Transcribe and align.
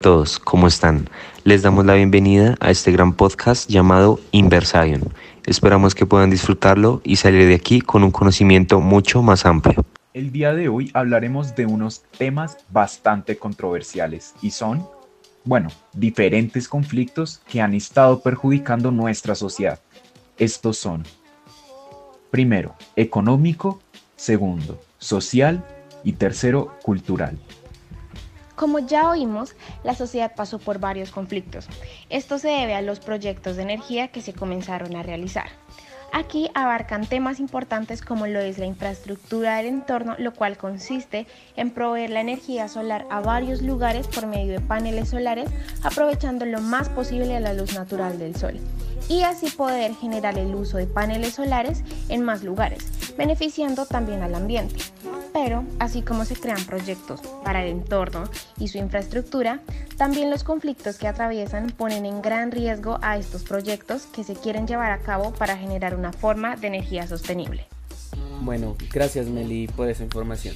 todos, 0.00 0.38
¿cómo 0.38 0.68
están? 0.68 1.10
Les 1.42 1.62
damos 1.62 1.84
la 1.84 1.94
bienvenida 1.94 2.54
a 2.60 2.70
este 2.70 2.92
gran 2.92 3.14
podcast 3.14 3.68
llamado 3.68 4.20
Inversion. 4.30 5.02
Esperamos 5.44 5.96
que 5.96 6.06
puedan 6.06 6.30
disfrutarlo 6.30 7.00
y 7.02 7.16
salir 7.16 7.48
de 7.48 7.56
aquí 7.56 7.80
con 7.80 8.04
un 8.04 8.12
conocimiento 8.12 8.78
mucho 8.80 9.22
más 9.24 9.44
amplio. 9.44 9.84
El 10.14 10.30
día 10.30 10.54
de 10.54 10.68
hoy 10.68 10.92
hablaremos 10.94 11.56
de 11.56 11.66
unos 11.66 12.04
temas 12.16 12.58
bastante 12.70 13.38
controversiales 13.38 14.34
y 14.40 14.52
son, 14.52 14.86
bueno, 15.44 15.68
diferentes 15.92 16.68
conflictos 16.68 17.40
que 17.48 17.60
han 17.60 17.74
estado 17.74 18.20
perjudicando 18.20 18.92
nuestra 18.92 19.34
sociedad. 19.34 19.80
Estos 20.36 20.78
son, 20.78 21.02
primero, 22.30 22.76
económico, 22.94 23.80
segundo, 24.14 24.80
social 24.98 25.64
y 26.04 26.12
tercero, 26.12 26.76
cultural. 26.82 27.36
Como 28.58 28.80
ya 28.80 29.08
oímos, 29.08 29.54
la 29.84 29.94
sociedad 29.94 30.32
pasó 30.34 30.58
por 30.58 30.80
varios 30.80 31.12
conflictos. 31.12 31.68
Esto 32.10 32.40
se 32.40 32.48
debe 32.48 32.74
a 32.74 32.82
los 32.82 32.98
proyectos 32.98 33.54
de 33.54 33.62
energía 33.62 34.08
que 34.08 34.20
se 34.20 34.32
comenzaron 34.32 34.96
a 34.96 35.04
realizar. 35.04 35.46
Aquí 36.12 36.50
abarcan 36.54 37.06
temas 37.06 37.38
importantes 37.38 38.02
como 38.02 38.26
lo 38.26 38.40
es 38.40 38.58
la 38.58 38.66
infraestructura 38.66 39.58
del 39.58 39.66
entorno, 39.66 40.16
lo 40.18 40.34
cual 40.34 40.56
consiste 40.56 41.28
en 41.54 41.70
proveer 41.70 42.10
la 42.10 42.20
energía 42.20 42.66
solar 42.66 43.06
a 43.10 43.20
varios 43.20 43.62
lugares 43.62 44.08
por 44.08 44.26
medio 44.26 44.54
de 44.54 44.60
paneles 44.60 45.10
solares, 45.10 45.48
aprovechando 45.84 46.44
lo 46.44 46.60
más 46.60 46.88
posible 46.88 47.38
la 47.38 47.54
luz 47.54 47.74
natural 47.74 48.18
del 48.18 48.34
sol 48.34 48.58
y 49.08 49.22
así 49.22 49.50
poder 49.50 49.94
generar 49.94 50.36
el 50.36 50.52
uso 50.54 50.78
de 50.78 50.86
paneles 50.86 51.34
solares 51.34 51.84
en 52.08 52.22
más 52.24 52.42
lugares, 52.42 53.14
beneficiando 53.16 53.86
también 53.86 54.22
al 54.22 54.34
ambiente. 54.34 54.80
Pero, 55.32 55.64
así 55.78 56.02
como 56.02 56.24
se 56.24 56.36
crean 56.36 56.64
proyectos 56.64 57.20
para 57.44 57.64
el 57.64 57.70
entorno 57.70 58.24
y 58.58 58.68
su 58.68 58.78
infraestructura, 58.78 59.60
también 59.96 60.30
los 60.30 60.44
conflictos 60.44 60.98
que 60.98 61.08
atraviesan 61.08 61.70
ponen 61.70 62.06
en 62.06 62.22
gran 62.22 62.50
riesgo 62.50 62.98
a 63.02 63.18
estos 63.18 63.42
proyectos 63.42 64.06
que 64.06 64.24
se 64.24 64.34
quieren 64.34 64.66
llevar 64.66 64.90
a 64.92 64.98
cabo 64.98 65.32
para 65.32 65.56
generar 65.56 65.94
una 65.94 66.12
forma 66.12 66.56
de 66.56 66.68
energía 66.68 67.06
sostenible. 67.06 67.66
Bueno, 68.40 68.76
gracias 68.92 69.26
Meli 69.26 69.66
por 69.68 69.88
esa 69.88 70.04
información. 70.04 70.54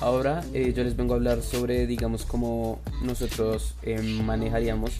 Ahora 0.00 0.44
eh, 0.52 0.72
yo 0.74 0.84
les 0.84 0.96
vengo 0.96 1.14
a 1.14 1.16
hablar 1.16 1.42
sobre, 1.42 1.86
digamos, 1.86 2.24
cómo 2.24 2.80
nosotros 3.02 3.74
eh, 3.82 4.00
manejaríamos 4.00 4.92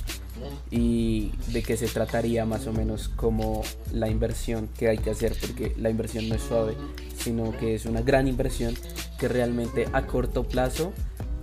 y 0.71 1.33
de 1.49 1.63
qué 1.63 1.77
se 1.77 1.87
trataría 1.87 2.45
más 2.45 2.67
o 2.67 2.73
menos 2.73 3.09
como 3.09 3.63
la 3.93 4.09
inversión 4.09 4.69
que 4.79 4.89
hay 4.89 4.99
que 4.99 5.11
hacer, 5.11 5.37
porque 5.41 5.75
la 5.79 5.91
inversión 5.91 6.29
no 6.29 6.35
es 6.35 6.43
suave, 6.43 6.77
sino 7.17 7.57
que 7.57 7.75
es 7.75 7.87
una 7.87 8.03
gran 8.03 8.29
inversión 8.29 8.75
que 9.19 9.29
realmente 9.29 9.89
a 9.93 10.07
corto 10.07 10.45
plazo 10.45 10.93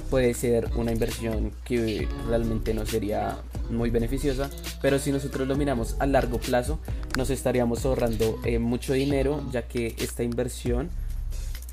puede 0.10 0.34
ser 0.34 0.70
una 0.76 0.92
inversión 0.92 1.52
que 1.64 2.08
realmente 2.28 2.74
no 2.74 2.86
sería 2.86 3.38
muy 3.70 3.90
beneficiosa, 3.90 4.50
pero 4.82 5.00
si 5.00 5.12
nosotros 5.12 5.48
lo 5.48 5.56
miramos 5.56 5.96
a 6.00 6.06
largo 6.06 6.38
plazo, 6.38 6.80
nos 7.18 7.30
estaríamos 7.30 7.86
ahorrando 7.86 8.38
eh, 8.44 8.60
mucho 8.60 8.92
dinero, 8.92 9.42
ya 9.52 9.68
que 9.68 9.96
esta 10.00 10.24
inversión 10.24 10.90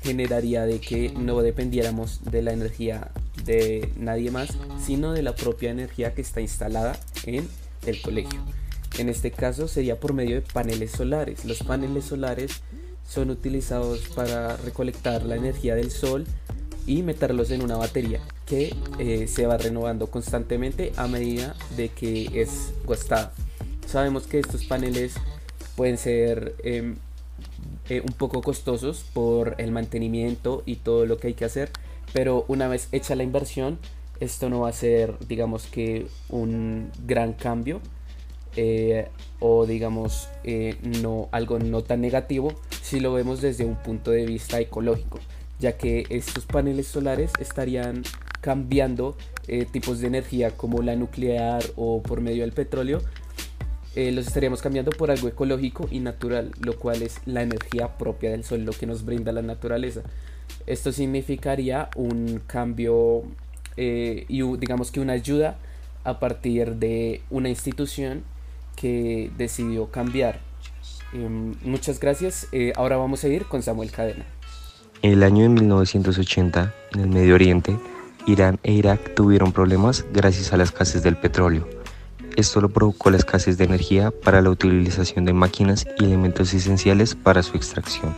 generaría 0.01 0.65
de 0.65 0.79
que 0.79 1.11
no 1.11 1.41
dependiéramos 1.41 2.23
de 2.23 2.41
la 2.41 2.53
energía 2.53 3.11
de 3.49 3.89
nadie 3.97 4.29
más, 4.29 4.49
sino 4.85 5.11
de 5.11 5.23
la 5.23 5.33
propia 5.33 5.71
energía 5.71 6.13
que 6.13 6.21
está 6.21 6.39
instalada 6.39 6.99
en 7.23 7.49
el 7.87 7.99
colegio. 7.99 8.39
En 8.99 9.09
este 9.09 9.31
caso 9.31 9.67
sería 9.67 9.99
por 9.99 10.13
medio 10.13 10.35
de 10.35 10.41
paneles 10.41 10.91
solares. 10.91 11.45
Los 11.45 11.63
paneles 11.63 12.05
solares 12.05 12.61
son 13.07 13.31
utilizados 13.31 14.01
para 14.09 14.55
recolectar 14.57 15.23
la 15.23 15.35
energía 15.35 15.73
del 15.73 15.89
sol 15.89 16.25
y 16.85 17.01
meterlos 17.01 17.49
en 17.49 17.63
una 17.63 17.75
batería 17.75 18.21
que 18.45 18.75
eh, 18.99 19.27
se 19.27 19.47
va 19.47 19.57
renovando 19.57 20.11
constantemente 20.11 20.93
a 20.95 21.07
medida 21.07 21.55
de 21.75 21.89
que 21.89 22.41
es 22.41 22.71
gastada. 22.87 23.33
Sabemos 23.87 24.27
que 24.27 24.39
estos 24.39 24.65
paneles 24.65 25.15
pueden 25.75 25.97
ser 25.97 26.55
em, 26.63 26.97
eh, 27.89 28.01
un 28.01 28.13
poco 28.13 28.43
costosos 28.43 29.03
por 29.13 29.55
el 29.57 29.71
mantenimiento 29.71 30.61
y 30.67 30.75
todo 30.75 31.07
lo 31.07 31.17
que 31.17 31.27
hay 31.27 31.33
que 31.33 31.45
hacer, 31.45 31.71
pero 32.13 32.45
una 32.47 32.67
vez 32.67 32.89
hecha 32.91 33.15
la 33.15 33.23
inversión, 33.23 33.79
esto 34.19 34.49
no 34.49 34.61
va 34.61 34.69
a 34.69 34.73
ser, 34.73 35.15
digamos 35.27 35.65
que, 35.67 36.07
un 36.29 36.91
gran 37.05 37.33
cambio 37.33 37.81
eh, 38.55 39.07
o 39.39 39.65
digamos 39.65 40.27
eh, 40.43 40.75
no 40.81 41.29
algo 41.31 41.59
no 41.59 41.83
tan 41.83 42.01
negativo 42.01 42.53
si 42.81 42.99
lo 42.99 43.13
vemos 43.13 43.41
desde 43.41 43.63
un 43.63 43.75
punto 43.75 44.11
de 44.11 44.25
vista 44.25 44.59
ecológico, 44.59 45.19
ya 45.59 45.77
que 45.77 46.05
estos 46.09 46.45
paneles 46.45 46.87
solares 46.87 47.31
estarían 47.39 48.03
cambiando 48.41 49.17
tipos 49.71 49.99
de 49.99 50.07
energía 50.07 50.51
como 50.51 50.83
la 50.83 50.95
nuclear 50.95 51.63
o 51.75 52.03
por 52.03 52.21
medio 52.21 52.43
del 52.43 52.51
petróleo 52.51 53.01
eh, 53.95 54.11
los 54.11 54.27
estaríamos 54.27 54.61
cambiando 54.61 54.91
por 54.91 55.09
algo 55.09 55.27
ecológico 55.27 55.87
y 55.89 55.99
natural, 55.99 56.51
lo 56.61 56.77
cual 56.77 57.01
es 57.01 57.17
la 57.25 57.41
energía 57.41 57.97
propia 57.97 58.29
del 58.29 58.43
sol, 58.43 58.63
lo 58.63 58.71
que 58.71 58.85
nos 58.85 59.03
brinda 59.03 59.31
la 59.31 59.41
naturaleza. 59.41 60.03
Esto 60.67 60.91
significaría 60.91 61.89
un 61.95 62.41
cambio 62.45 63.23
eh, 63.77 64.25
y 64.27 64.41
digamos 64.57 64.91
que 64.91 64.99
una 64.99 65.13
ayuda 65.13 65.57
a 66.03 66.19
partir 66.19 66.75
de 66.75 67.21
una 67.29 67.49
institución 67.49 68.23
que 68.75 69.31
decidió 69.37 69.87
cambiar. 69.87 70.39
Em, 71.13 71.55
muchas 71.63 71.99
gracias. 71.99 72.47
Eh, 72.51 72.73
ahora 72.75 72.97
vamos 72.97 73.23
a 73.23 73.27
ir 73.27 73.45
con 73.45 73.61
Samuel 73.63 73.91
Cadena. 73.91 74.25
En 75.01 75.13
el 75.13 75.23
año 75.23 75.43
de 75.43 75.49
1980, 75.49 76.73
en 76.93 76.99
el 76.99 77.07
Medio 77.07 77.35
Oriente, 77.35 77.77
Irán 78.27 78.59
e 78.63 78.73
Irak 78.73 79.15
tuvieron 79.15 79.51
problemas 79.51 80.05
gracias 80.13 80.53
a 80.53 80.57
las 80.57 80.69
escasez 80.69 81.03
del 81.03 81.17
petróleo 81.17 81.79
esto 82.39 82.61
lo 82.61 82.69
provocó 82.69 83.09
la 83.09 83.17
escasez 83.17 83.57
de 83.57 83.65
energía 83.65 84.11
para 84.11 84.41
la 84.41 84.49
utilización 84.49 85.25
de 85.25 85.33
máquinas 85.33 85.85
y 85.99 86.05
elementos 86.05 86.53
esenciales 86.53 87.13
para 87.13 87.43
su 87.43 87.57
extracción. 87.57 88.15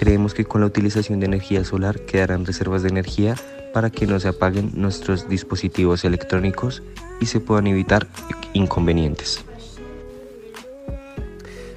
Creemos 0.00 0.32
que 0.32 0.46
con 0.46 0.62
la 0.62 0.66
utilización 0.66 1.20
de 1.20 1.26
energía 1.26 1.62
solar 1.62 2.00
quedarán 2.00 2.46
reservas 2.46 2.82
de 2.82 2.88
energía 2.88 3.34
para 3.74 3.90
que 3.90 4.06
no 4.06 4.18
se 4.18 4.28
apaguen 4.28 4.70
nuestros 4.74 5.28
dispositivos 5.28 6.06
electrónicos 6.06 6.82
y 7.20 7.26
se 7.26 7.38
puedan 7.38 7.66
evitar 7.66 8.06
inconvenientes. 8.54 9.44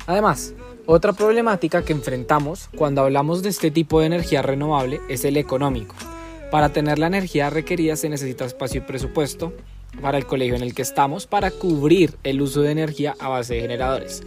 Además, 0.07 0.53
otra 0.85 1.11
problemática 1.11 1.84
que 1.84 1.91
enfrentamos 1.91 2.69
cuando 2.78 3.01
hablamos 3.01 3.44
de 3.44 3.50
este 3.50 3.72
tipo 3.72 4.00
de 4.00 4.06
energía 4.06 4.41
renovable 4.41 5.01
es 5.09 5.25
el 5.25 5.35
económico. 5.35 5.94
Para 6.50 6.69
tener 6.69 7.00
la 7.00 7.07
energía 7.07 7.50
requerida 7.50 7.97
se 7.97 8.07
necesita 8.07 8.45
espacio 8.45 8.79
y 8.79 8.85
presupuesto, 8.85 9.51
para 10.01 10.17
el 10.17 10.25
colegio 10.25 10.55
en 10.55 10.63
el 10.63 10.73
que 10.73 10.81
estamos 10.81 11.28
para 11.28 11.51
cubrir 11.51 12.16
el 12.23 12.41
uso 12.41 12.61
de 12.61 12.72
energía 12.72 13.16
a 13.19 13.28
base 13.28 13.55
de 13.55 13.61
generadores. 13.61 14.23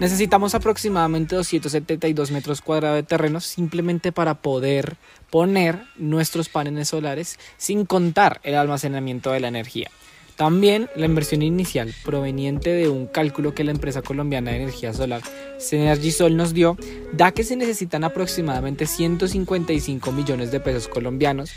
Necesitamos 0.00 0.54
aproximadamente 0.54 1.34
272 1.34 2.30
metros 2.30 2.62
cuadrados 2.62 2.96
de 2.96 3.02
terreno 3.02 3.40
simplemente 3.40 4.12
para 4.12 4.34
poder 4.34 4.96
poner 5.28 5.82
nuestros 5.96 6.48
paneles 6.48 6.88
solares 6.88 7.38
sin 7.56 7.84
contar 7.84 8.40
el 8.44 8.54
almacenamiento 8.54 9.32
de 9.32 9.40
la 9.40 9.48
energía. 9.48 9.90
También 10.36 10.88
la 10.94 11.06
inversión 11.06 11.42
inicial 11.42 11.92
proveniente 12.04 12.70
de 12.70 12.88
un 12.88 13.08
cálculo 13.08 13.54
que 13.54 13.64
la 13.64 13.72
empresa 13.72 14.02
colombiana 14.02 14.52
de 14.52 14.58
energía 14.58 14.92
solar 14.92 15.20
Sol 15.58 16.36
nos 16.36 16.54
dio 16.54 16.76
da 17.12 17.32
que 17.32 17.42
se 17.42 17.56
necesitan 17.56 18.04
aproximadamente 18.04 18.86
155 18.86 20.12
millones 20.12 20.52
de 20.52 20.60
pesos 20.60 20.86
colombianos 20.86 21.50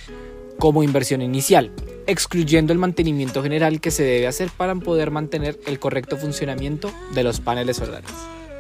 como 0.58 0.81
inversión 0.81 1.22
inicial, 1.22 1.72
excluyendo 2.11 2.73
el 2.73 2.79
mantenimiento 2.79 3.41
general 3.41 3.79
que 3.79 3.91
se 3.91 4.03
debe 4.03 4.27
hacer 4.27 4.49
para 4.55 4.75
poder 4.75 5.11
mantener 5.11 5.59
el 5.66 5.79
correcto 5.79 6.17
funcionamiento 6.17 6.91
de 7.13 7.23
los 7.23 7.39
paneles 7.39 7.77
solares. 7.77 8.11